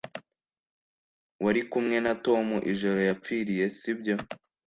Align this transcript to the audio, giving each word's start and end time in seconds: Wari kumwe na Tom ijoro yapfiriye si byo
Wari 1.43 1.61
kumwe 1.71 1.97
na 2.05 2.13
Tom 2.25 2.47
ijoro 2.71 2.99
yapfiriye 3.09 3.65
si 3.77 3.91
byo 3.99 4.15